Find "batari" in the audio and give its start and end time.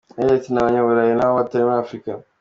1.39-1.63